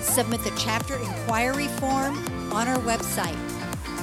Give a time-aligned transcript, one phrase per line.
[0.00, 2.18] Submit the chapter inquiry form
[2.52, 3.36] on our website,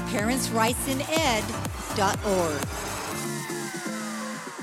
[0.09, 2.65] parentsrightsined.org.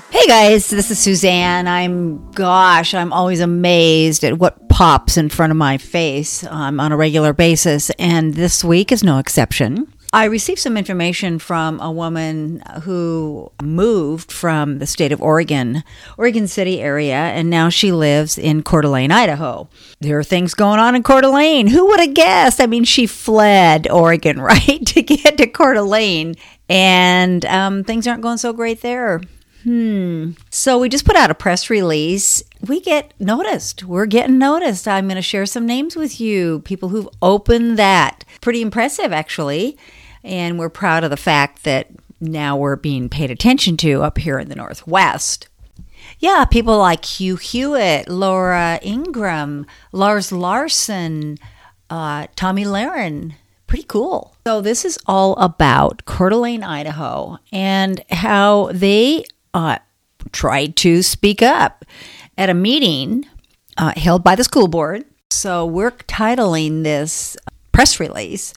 [0.09, 1.67] Hey guys, this is Suzanne.
[1.67, 6.91] I'm, gosh, I'm always amazed at what pops in front of my face um, on
[6.91, 9.92] a regular basis, and this week is no exception.
[10.13, 15.83] I received some information from a woman who moved from the state of Oregon,
[16.19, 19.67] Oregon City area, and now she lives in Coeur d'Alene, Idaho.
[20.01, 21.65] There are things going on in Coeur d'Alene.
[21.65, 22.61] Who would have guessed?
[22.61, 26.35] I mean, she fled Oregon, right, to get to Coeur d'Alene,
[26.69, 29.19] and um, things aren't going so great there.
[29.63, 30.31] Hmm.
[30.51, 32.43] So we just put out a press release.
[32.61, 33.83] We get noticed.
[33.83, 34.87] We're getting noticed.
[34.87, 38.25] I'm going to share some names with you, people who've opened that.
[38.41, 39.75] Pretty impressive, actually.
[40.23, 41.87] And we're proud of the fact that
[42.21, 45.47] now we're being paid attention to up here in the Northwest.
[46.19, 51.37] Yeah, people like Hugh Hewitt, Laura Ingraham, Lars Larson,
[51.89, 53.33] uh, Tomi Lahren.
[53.67, 54.35] Pretty cool.
[54.45, 59.79] So, this is all about Coeur d'Alene, Idaho, and how they uh,
[60.31, 61.83] tried to speak up
[62.37, 63.25] at a meeting
[63.77, 65.05] uh, held by the school board.
[65.31, 67.35] So, we're titling this
[67.71, 68.53] press release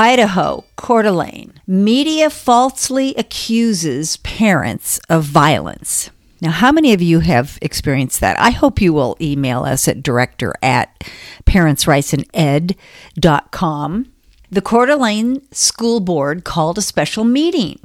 [0.00, 1.60] Idaho, Coeur d'Alene.
[1.66, 6.08] Media falsely accuses parents of violence.
[6.40, 8.40] Now, how many of you have experienced that?
[8.40, 11.04] I hope you will email us at director at
[11.44, 14.12] parentsrightsined.com.
[14.50, 17.78] The Coeur d'Alene School Board called a special meeting,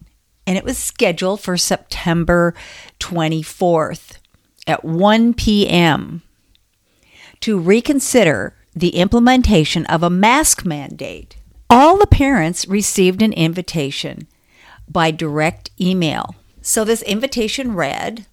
[0.48, 2.56] and it was scheduled for September
[3.02, 4.20] 24th
[4.66, 6.22] at 1 p.m.
[7.42, 11.36] to reconsider the implementation of a mask mandate
[11.70, 14.28] all the parents received an invitation
[14.88, 16.36] by direct email.
[16.62, 18.26] So this invitation read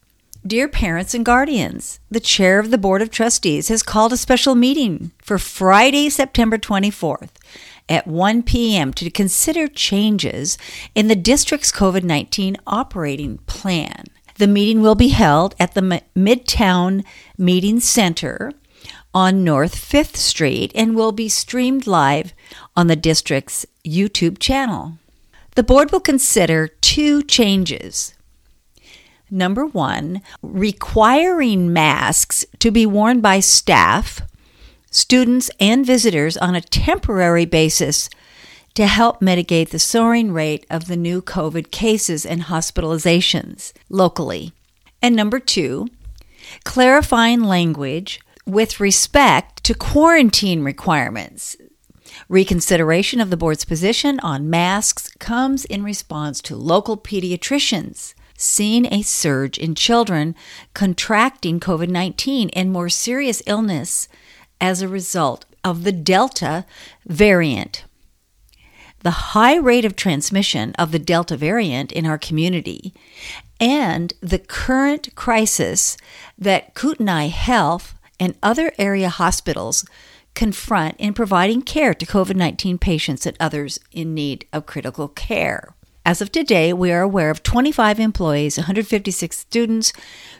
[0.45, 4.57] Dear parents and guardians, the chair of the Board of Trustees has called a special
[4.57, 7.31] meeting for Friday, September 24th
[7.89, 8.93] at 1 p.m.
[8.95, 10.59] to consider changes
[10.97, 14.05] in the district's COVID 19 operating plan.
[14.39, 17.05] The meeting will be held at the Midtown
[17.39, 18.53] Meeting Center
[19.15, 22.33] on North 5th Street and will be streamed live
[22.77, 24.99] on the district's YouTube channel.
[25.55, 28.15] The board will consider two changes.
[29.31, 34.21] Number one, requiring masks to be worn by staff,
[34.91, 38.11] students, and visitors on a temporary basis
[38.75, 44.53] to help mitigate the soaring rate of the new COVID cases and hospitalizations locally.
[45.03, 45.89] And number two,
[46.65, 51.57] clarifying language with respect to quarantine requirements.
[52.29, 59.03] Reconsideration of the board's position on masks comes in response to local pediatricians seeing a
[59.03, 60.35] surge in children
[60.75, 64.09] contracting COVID 19 and more serious illness
[64.61, 66.67] as a result of the Delta
[67.07, 67.85] variant.
[69.01, 72.95] The high rate of transmission of the Delta variant in our community
[73.61, 75.97] and the current crisis
[76.39, 79.85] that Kootenai Health and other area hospitals
[80.37, 85.75] confront in providing care to COVID 19 patients and others in need of critical care.
[86.07, 89.93] As of today, we are aware of 25 employees, 156 students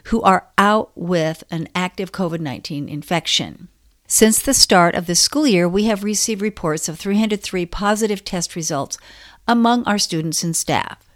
[0.05, 3.67] who are out with an active COVID 19 infection.
[4.07, 8.55] Since the start of the school year, we have received reports of 303 positive test
[8.55, 8.97] results
[9.45, 11.09] among our students and staff.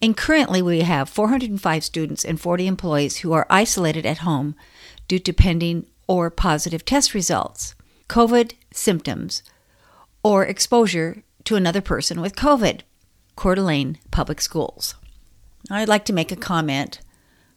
[0.00, 4.54] And currently, we have 405 students and 40 employees who are isolated at home
[5.08, 7.74] due to pending or positive test results,
[8.08, 9.42] COVID symptoms,
[10.22, 12.80] or exposure to another person with COVID.
[13.34, 14.94] Coeur d'Alene Public Schools.
[15.70, 17.00] I'd like to make a comment,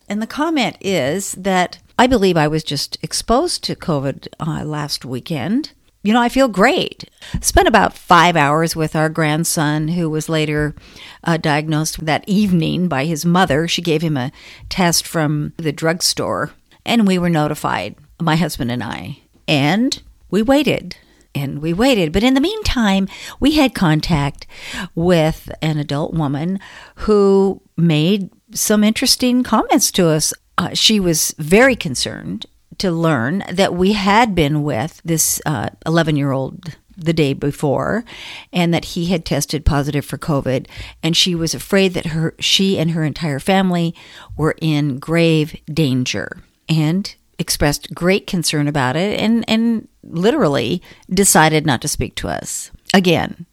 [0.08, 5.04] and the comment is that I believe I was just exposed to COVID uh, last
[5.06, 5.74] weekend.
[6.04, 7.10] you know, I feel great.
[7.42, 10.76] Spent about five hours with our grandson, who was later
[11.24, 13.68] uh, diagnosed that evening by his mother.
[13.68, 14.32] She gave him a
[14.70, 16.52] test from the drugstore,
[16.86, 19.20] and we were notified, my husband and I.
[19.48, 20.98] And we waited
[21.36, 22.12] and we waited.
[22.12, 23.08] But in the meantime,
[23.40, 24.48] we had contact
[24.96, 26.60] with an adult woman
[26.96, 30.34] who made some interesting comments to us.
[30.58, 32.46] Uh, she was very concerned
[32.78, 35.42] to learn that we had been with this
[35.86, 38.06] 11 uh, year old the day before
[38.54, 40.66] and that he had tested positive for covid
[41.04, 43.94] and she was afraid that her she and her entire family
[44.38, 51.82] were in grave danger and expressed great concern about it and and literally decided not
[51.82, 53.46] to speak to us again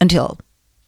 [0.00, 0.38] until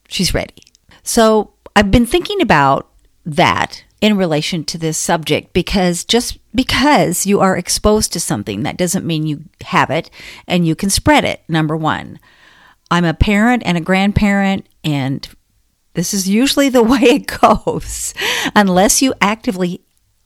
[0.08, 0.62] she's ready
[1.02, 2.90] so i've been thinking about
[3.24, 8.76] that in relation to this subject because just because you are exposed to something, that
[8.76, 10.10] doesn't mean you have it
[10.46, 11.42] and you can spread it.
[11.48, 12.20] Number one,
[12.90, 15.26] I'm a parent and a grandparent, and
[15.94, 18.12] this is usually the way it goes.
[18.54, 19.80] Unless you actively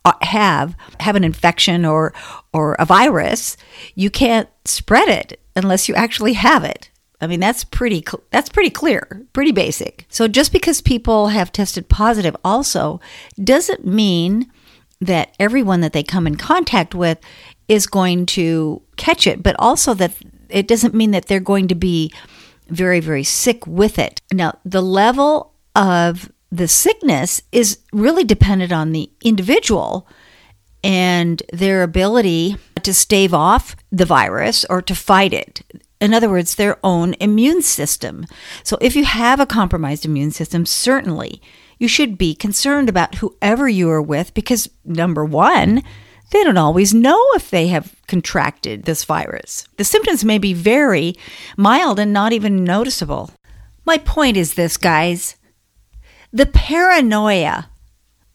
[0.09, 2.15] Uh, have have an infection or
[2.53, 3.57] or a virus,
[3.95, 6.91] you can't spread it unless you actually have it.
[7.21, 10.07] I mean, that's pretty that's pretty clear, pretty basic.
[10.09, 13.01] So just because people have tested positive also
[13.43, 14.51] doesn't mean
[15.01, 17.19] that everyone that they come in contact with
[17.69, 20.15] is going to catch it, but also that
[20.49, 22.13] it doesn't mean that they're going to be
[22.69, 24.23] very very sick with it.
[24.33, 30.06] Now, the level of the sickness is really dependent on the individual
[30.83, 35.62] and their ability to stave off the virus or to fight it
[36.00, 38.27] in other words, their own immune system.
[38.62, 41.43] So if you have a compromised immune system, certainly
[41.79, 45.83] you should be concerned about whoever you are with because, number one,
[46.31, 49.67] they don't always know if they have contracted this virus.
[49.77, 51.15] The symptoms may be very
[51.56, 53.31] mild and not even noticeable.
[53.85, 55.37] My point is this, guys
[56.38, 57.69] the paranoia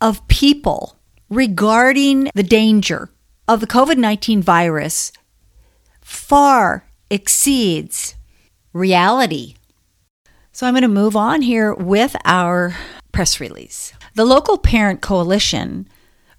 [0.01, 3.09] of people regarding the danger
[3.47, 5.13] of the COVID 19 virus
[6.01, 8.15] far exceeds
[8.73, 9.55] reality.
[10.51, 12.75] So I'm going to move on here with our
[13.13, 13.94] press release.
[14.15, 15.88] The local parent coalition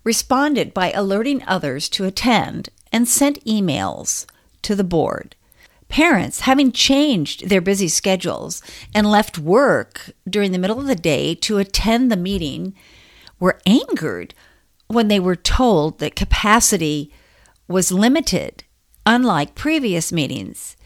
[0.04, 4.26] responded by alerting others to attend and sent emails
[4.60, 5.34] to the board.
[5.94, 8.60] Parents, having changed their busy schedules
[8.92, 12.74] and left work during the middle of the day to attend the meeting,
[13.38, 14.34] were angered
[14.88, 17.12] when they were told that capacity
[17.68, 18.64] was limited
[19.06, 20.76] unlike previous meetings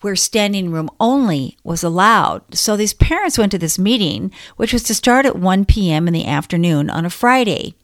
[0.00, 2.54] where standing room only was allowed.
[2.54, 6.08] So these parents went to this meeting, which was to start at 1 p.m.
[6.08, 7.74] in the afternoon on a Friday.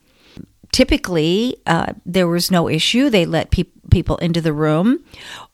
[0.73, 3.11] Typically, uh, there was no issue.
[3.11, 5.05] They let pe- people into the room.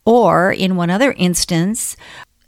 [0.04, 1.96] Or, in one other instance,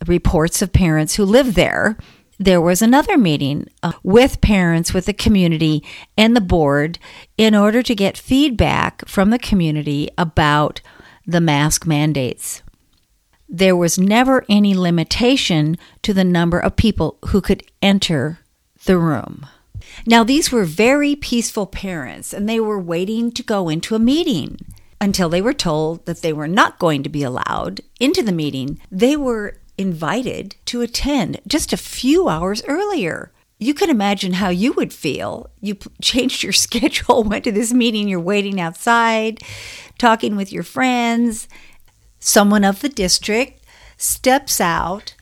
[0.06, 1.97] reports of parents who live there.
[2.38, 5.82] There was another meeting uh, with parents, with the community,
[6.17, 6.99] and the board
[7.37, 10.81] in order to get feedback from the community about
[11.26, 12.62] the mask mandates.
[13.49, 18.39] There was never any limitation to the number of people who could enter
[18.84, 19.46] the room.
[20.08, 24.58] Now, these were very peaceful parents, and they were waiting to go into a meeting
[25.03, 28.81] until they were told that they were not going to be allowed into the meeting.
[28.91, 33.32] They were invited to attend just a few hours earlier.
[33.58, 35.50] You can imagine how you would feel.
[35.60, 39.43] You changed your schedule, went to this meeting, you're waiting outside
[39.98, 41.48] talking with your friends,
[42.19, 43.62] someone of the district
[43.98, 45.15] steps out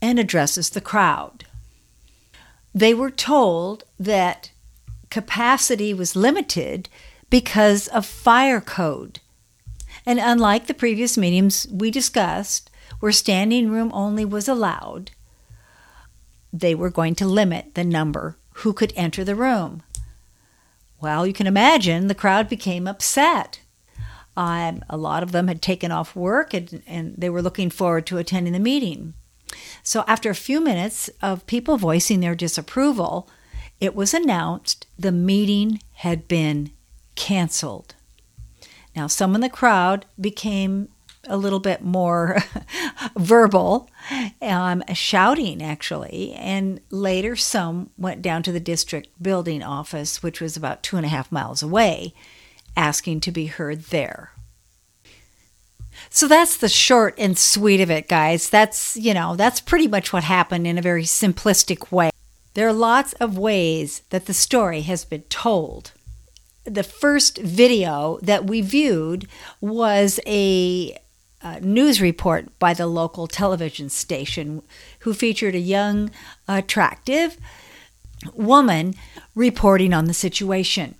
[0.00, 1.46] and addresses the crowd.
[2.74, 4.50] They were told that
[5.10, 6.88] capacity was limited
[7.28, 9.20] because of fire code.
[10.06, 15.10] And unlike the previous meetings we discussed, where standing room only was allowed,
[16.52, 19.82] they were going to limit the number who could enter the room.
[21.00, 23.60] Well, you can imagine the crowd became upset.
[24.36, 28.06] Um, a lot of them had taken off work and, and they were looking forward
[28.06, 29.14] to attending the meeting.
[29.82, 33.28] So, after a few minutes of people voicing their disapproval,
[33.80, 36.70] it was announced the meeting had been
[37.14, 37.94] canceled.
[38.94, 40.88] Now, some in the crowd became
[41.28, 42.38] a little bit more
[43.16, 43.88] verbal,
[44.40, 50.56] um, shouting actually, and later some went down to the district building office, which was
[50.56, 52.12] about two and a half miles away,
[52.76, 54.31] asking to be heard there.
[56.10, 58.50] So that's the short and sweet of it, guys.
[58.50, 62.10] That's, you know, that's pretty much what happened in a very simplistic way.
[62.54, 65.92] There are lots of ways that the story has been told.
[66.64, 69.26] The first video that we viewed
[69.60, 70.96] was a
[71.42, 74.62] uh, news report by the local television station
[75.00, 76.10] who featured a young,
[76.46, 77.36] attractive
[78.34, 78.94] woman
[79.34, 80.94] reporting on the situation.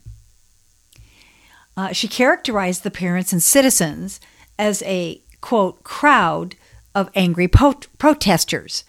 [1.77, 4.21] Uh, she characterized the parents and citizens
[4.59, 6.55] as a quote crowd
[6.95, 8.85] of angry po- protesters.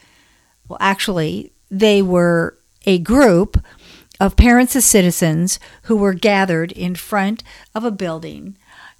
[0.68, 3.64] Well, actually, they were a group
[4.20, 7.44] of parents and citizens who were gathered in front
[7.74, 8.58] of a building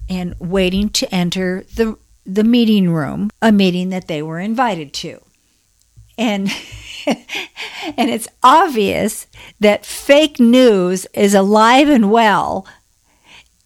[0.08, 5.20] and waiting to enter the the meeting room, a meeting that they were invited to.
[6.16, 6.50] And
[7.06, 9.26] and it's obvious
[9.60, 12.66] that fake news is alive and well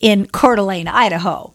[0.01, 1.55] in Coeur d'Alene, Idaho.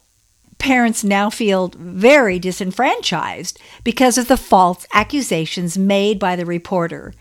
[0.64, 7.14] Parents now feel very disenfranchised because of the false accusations made by the reporter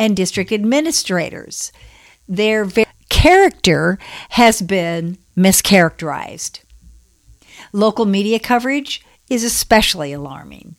[0.00, 1.70] and district administrators.
[2.28, 2.66] Their
[3.08, 4.00] character
[4.30, 6.58] has been mischaracterized.
[7.72, 10.74] Local media coverage is especially alarming.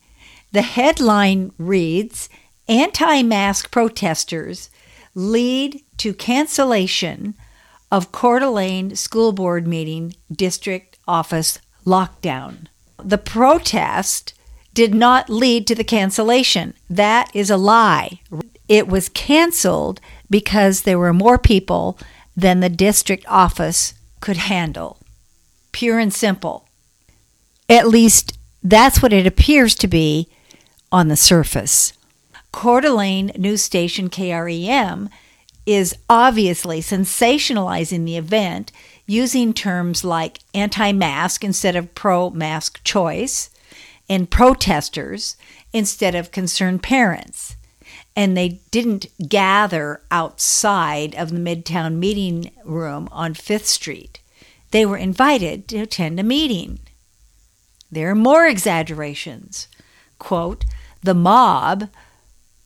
[0.51, 2.27] The headline reads
[2.67, 4.69] Anti mask protesters
[5.15, 7.35] lead to cancellation
[7.89, 11.59] of Coeur d'Alene School Board meeting district office
[11.89, 12.67] lockdown.
[13.03, 14.34] The protest
[14.74, 16.74] did not lead to the cancellation.
[16.89, 18.22] That is a lie.
[18.67, 21.98] It was canceled because there were more people
[22.36, 24.98] than the district office could handle.
[25.72, 26.67] Pure and simple.
[27.67, 30.29] At least that's what it appears to be
[30.91, 31.93] on the surface.
[32.51, 35.10] Coeur d'Alene news station KREM
[35.65, 38.72] is obviously sensationalizing the event
[39.09, 43.49] using terms like anti mask instead of pro mask choice
[44.07, 45.35] and protesters
[45.73, 47.55] instead of concerned parents.
[48.15, 54.19] And they didn't gather outside of the Midtown meeting room on Fifth Street.
[54.71, 56.79] They were invited to attend a meeting.
[57.91, 59.67] There are more exaggerations.
[60.19, 60.65] Quote,
[61.01, 61.89] the mob,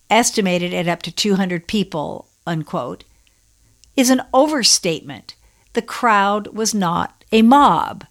[0.09, 3.03] estimated at up to 200 people, unquote,
[3.95, 5.35] is an overstatement.
[5.73, 8.05] The crowd was not a mob,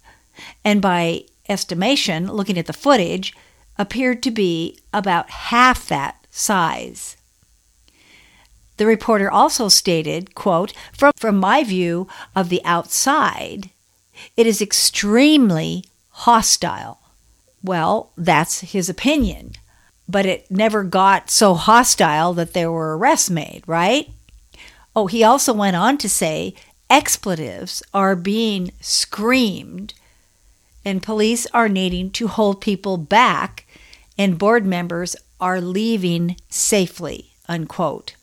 [0.65, 3.35] and by estimation, looking at the footage,
[3.79, 7.17] appeared to be about half that size.
[8.77, 13.71] The reporter also stated, quote, from, from my view of the outside,
[14.37, 16.99] it is extremely hostile.
[17.63, 19.53] Well, that's his opinion.
[20.09, 24.11] But it never got so hostile that there were arrests made, right?
[24.95, 26.55] Oh, he also went on to say
[26.93, 29.95] expletives are being screamed
[30.85, 33.67] and police are needing to hold people back
[34.19, 38.15] and board members are leaving safely, unquote.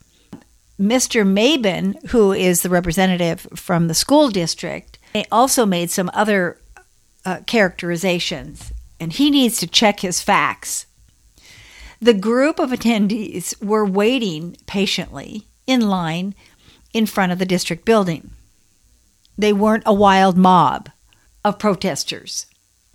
[0.80, 1.26] Mr.
[1.26, 5.00] Maben, who is the representative from the school district,
[5.32, 6.58] also made some other
[7.26, 10.86] uh, characterizations and he needs to check his facts.
[12.00, 16.36] The group of attendees were waiting patiently in line
[16.94, 18.30] in front of the district building.
[19.40, 20.90] They weren't a wild mob
[21.44, 22.46] of protesters.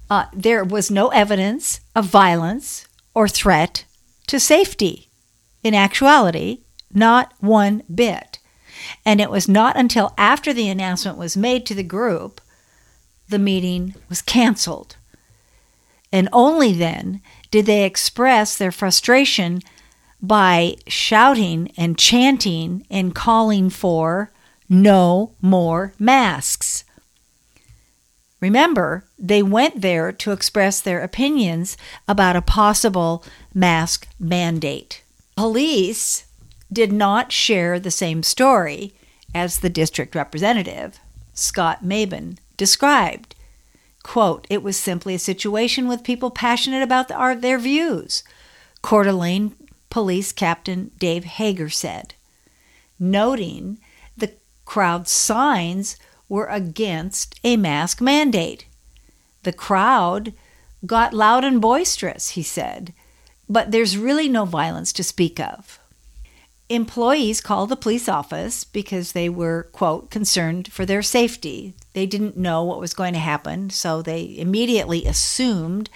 [0.08, 3.84] Uh, there was no evidence of violence or threat
[4.26, 5.08] to safety.
[5.62, 6.60] In actuality,
[6.92, 8.38] not one bit.
[9.04, 12.40] And it was not until after the announcement was made to the group
[13.28, 14.96] the meeting was canceled
[16.14, 17.20] and only then
[17.50, 19.60] did they express their frustration
[20.22, 24.30] by shouting and chanting and calling for
[24.82, 26.84] no more masks.
[28.40, 31.76] Remember, they went there to express their opinions
[32.06, 35.02] about a possible mask mandate.
[35.36, 36.26] Police
[36.72, 38.92] did not share the same story
[39.34, 40.98] as the district representative,
[41.32, 43.34] Scott Maben, described.
[44.02, 48.22] Quote, it was simply a situation with people passionate about the, our, their views,
[48.82, 49.54] Coeur d'Alene
[49.88, 52.14] Police Captain Dave Hager said,
[52.98, 53.78] noting
[54.64, 55.96] the crowd's signs
[56.28, 58.66] were against a mask mandate.
[59.42, 60.32] The crowd
[60.86, 62.92] got loud and boisterous, he said,
[63.48, 65.78] but there's really no violence to speak of
[66.68, 71.74] employees called the police office because they were, quote, concerned for their safety.
[71.92, 75.90] They didn't know what was going to happen, so they immediately assumed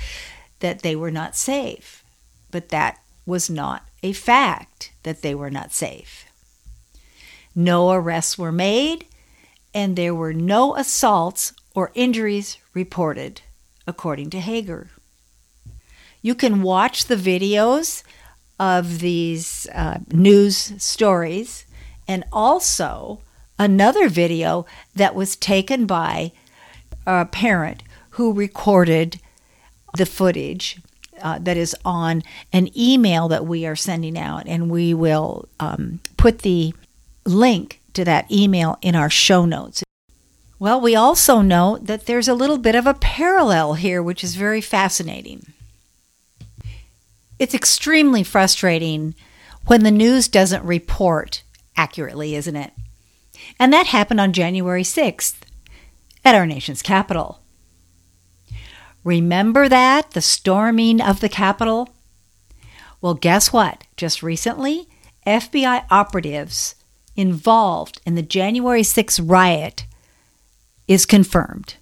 [0.60, 2.04] that they were not safe.
[2.50, 6.27] But that was not a fact that they were not safe.
[7.58, 9.04] No arrests were made,
[9.74, 13.40] and there were no assaults or injuries reported,
[13.84, 14.90] according to Hager.
[16.22, 18.04] You can watch the videos
[18.60, 21.66] of these uh, news stories
[22.06, 23.22] and also
[23.58, 26.30] another video that was taken by
[27.08, 29.20] a parent who recorded
[29.96, 30.80] the footage
[31.20, 32.22] uh, that is on
[32.52, 36.72] an email that we are sending out, and we will um, put the
[37.28, 39.84] link to that email in our show notes.
[40.58, 44.34] Well, we also know that there's a little bit of a parallel here, which is
[44.34, 45.46] very fascinating.
[47.38, 49.14] It's extremely frustrating
[49.66, 51.42] when the news doesn't report
[51.76, 52.72] accurately, isn't it?
[53.60, 55.36] And that happened on January 6th
[56.24, 57.40] at our nation's capital.
[59.04, 60.10] Remember that?
[60.10, 61.88] The storming of the Capitol?
[63.00, 63.84] Well, guess what?
[63.96, 64.88] Just recently,
[65.24, 66.74] FBI operatives
[67.18, 69.84] involved in the January 6th riot
[70.86, 71.74] is confirmed.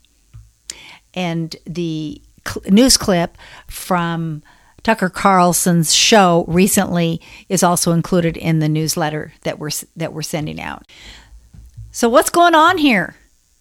[1.12, 3.36] And the cl- news clip
[3.68, 4.42] from
[4.82, 10.60] Tucker Carlson's show recently is also included in the newsletter that we're that we're sending
[10.60, 10.90] out.
[11.92, 13.16] So what's going on here?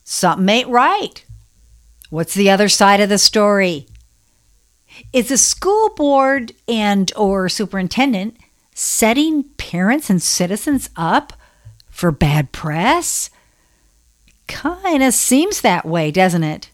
[0.06, 1.26] Something ain't right.
[2.10, 3.88] What's the other side of the story?
[5.12, 8.38] Is the school board and or superintendent
[8.74, 11.34] setting parents and citizens up
[11.96, 13.30] for bad press?
[14.48, 16.70] Kind of seems that way, doesn't it?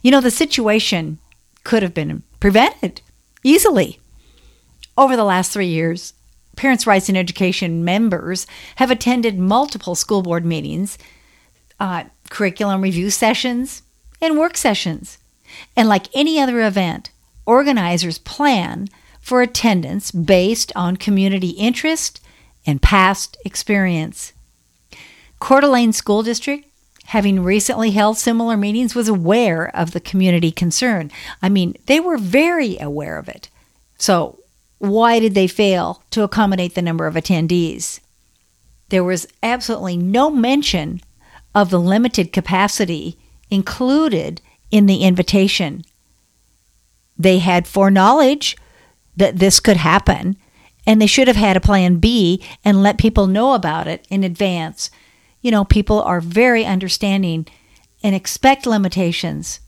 [0.00, 1.18] You know, the situation
[1.62, 3.02] could have been prevented
[3.42, 4.00] easily.
[4.96, 6.14] Over the last three years,
[6.56, 10.96] Parents' Rights in Education members have attended multiple school board meetings,
[11.78, 13.82] uh, curriculum review sessions,
[14.22, 15.18] and work sessions.
[15.76, 17.10] And like any other event,
[17.44, 18.88] organizers plan
[19.20, 22.20] for attendance based on community interest
[22.66, 24.32] and past experience.
[25.38, 26.66] Coeur d'Alene School District
[27.06, 31.10] having recently held similar meetings, was aware of the community concern.
[31.42, 33.48] I mean, they were very aware of it.
[33.98, 34.38] So,
[34.78, 38.00] why did they fail to accommodate the number of attendees?
[38.88, 41.00] There was absolutely no mention
[41.54, 43.16] of the limited capacity
[43.50, 45.84] included in the invitation.
[47.16, 48.56] They had foreknowledge
[49.16, 50.36] that this could happen,
[50.86, 54.24] and they should have had a plan B and let people know about it in
[54.24, 54.90] advance
[55.44, 57.46] you know, people are very understanding
[58.02, 59.60] and expect limitations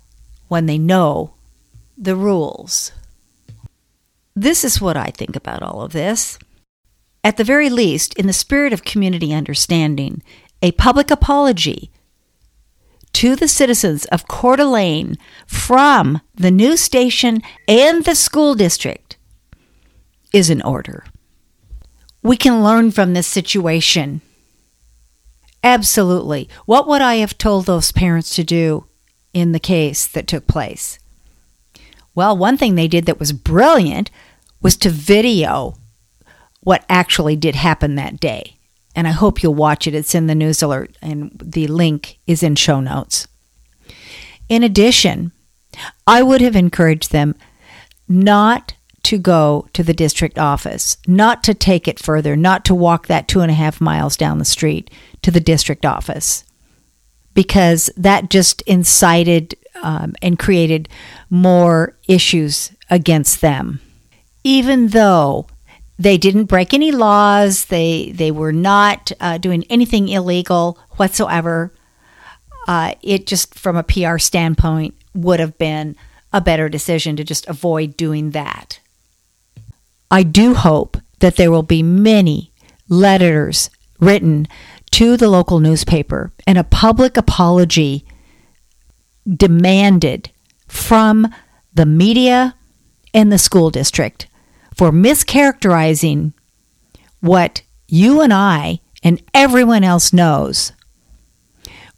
[0.49, 1.35] when they know
[1.99, 2.93] the rules.
[4.35, 6.39] This is what I think about all of this.
[7.23, 10.23] At the very least, in the spirit of community understanding,
[10.63, 11.91] a public apology
[13.13, 19.16] to the citizens of Coeur d'Alene from the news station and the school district
[20.37, 21.05] is in order.
[22.23, 24.21] We can learn from this situation
[25.67, 26.49] Absolutely.
[26.65, 28.87] What would I have told those parents to do
[29.35, 31.01] in the case that took place?
[32.15, 34.09] Well, one thing they did that was brilliant
[34.63, 35.75] was to video
[36.61, 38.59] what actually did happen that day.
[38.95, 39.95] And I hope you'll watch it.
[39.95, 43.27] It's in the news alert, and the link is in show notes.
[44.49, 45.33] In addition,
[46.07, 47.35] I would have encouraged them
[48.07, 48.75] not
[49.07, 53.29] to go to the district office, not to take it further, not to walk that
[53.29, 54.91] two and a half miles down the street
[55.23, 56.43] to the district office,
[57.33, 60.89] because that just incited um, and created
[61.31, 63.81] more issues against them.
[64.43, 65.47] Even though
[66.01, 71.73] they didn't break any laws, they, they were not uh, doing anything illegal whatsoever.
[72.67, 75.95] Uh, it just, from a PR standpoint, would have been
[76.33, 78.81] a better decision to just avoid doing that.
[80.11, 82.53] I do hope that there will be many
[82.89, 84.47] letters written
[84.93, 88.05] to the local newspaper and a public apology
[89.29, 90.31] demanded
[90.69, 91.27] from
[91.75, 92.55] the media
[93.13, 94.29] and the school district
[94.75, 96.33] for mischaracterizing
[97.21, 100.73] what you and I and everyone else knows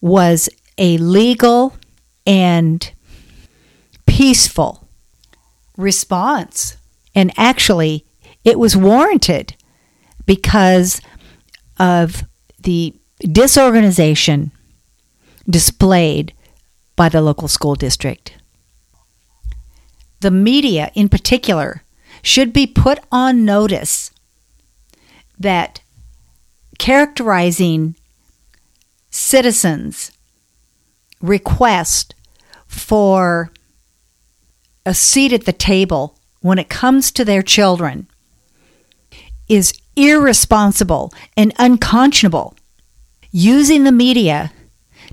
[0.00, 1.76] was a legal
[2.26, 2.90] and
[4.06, 4.88] peaceful
[5.76, 6.77] response
[7.18, 8.06] and actually,
[8.44, 9.56] it was warranted
[10.24, 11.00] because
[11.76, 12.22] of
[12.62, 14.52] the disorganization
[15.50, 16.32] displayed
[16.94, 18.34] by the local school district.
[20.20, 21.82] The media, in particular,
[22.22, 24.12] should be put on notice
[25.40, 25.80] that
[26.78, 27.96] characterizing
[29.10, 30.12] citizens'
[31.20, 32.14] request
[32.68, 33.50] for
[34.86, 38.06] a seat at the table when it comes to their children
[39.48, 42.54] is irresponsible and unconscionable,
[43.32, 44.52] using the media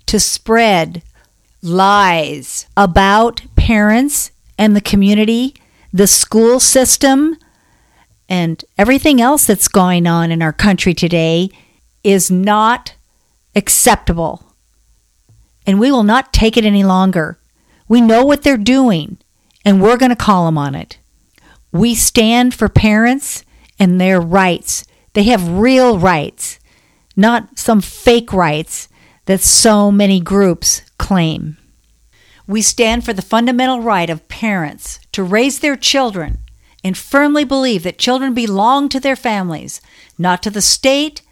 [0.06, 1.02] to spread
[1.62, 5.56] lies about parents and the community,
[5.92, 7.38] the school system,
[8.30, 11.50] and everything else that's going on in our country today
[12.04, 12.96] is not
[13.56, 14.54] acceptable.
[15.66, 17.40] And we will not take it any longer.
[17.88, 19.18] We know what they're doing,
[19.64, 21.00] and we're going to call them on it.
[21.76, 23.44] We stand for parents
[23.78, 24.86] and their rights.
[25.12, 26.58] They have real rights,
[27.18, 28.88] not some fake rights
[29.26, 31.58] that so many groups claim.
[32.48, 36.38] We stand for the fundamental right of parents to raise their children
[36.82, 39.82] and firmly believe that children belong to their families,
[40.18, 41.24] not to the state,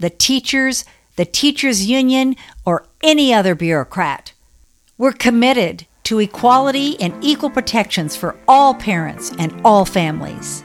[0.00, 0.84] the teachers,
[1.14, 2.34] the teachers' union,
[2.66, 4.32] or any other bureaucrat.
[4.98, 10.64] We're committed to equality and equal protections for all parents and all families.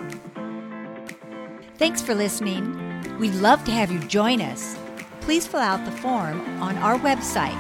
[1.77, 2.73] Thanks for listening.
[3.19, 4.77] We'd love to have you join us.
[5.21, 7.57] Please fill out the form on our website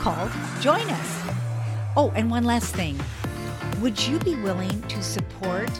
[0.00, 0.30] called
[0.62, 1.34] Join Us.
[1.96, 2.98] Oh, and one last thing.
[3.80, 5.70] Would you be willing to support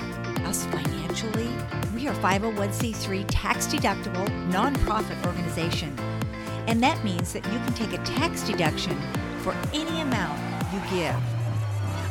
[0.43, 1.49] us financially?
[1.95, 5.99] We are 501c3 tax deductible nonprofit organization.
[6.67, 8.97] And that means that you can take a tax deduction
[9.41, 10.39] for any amount
[10.73, 11.38] you give.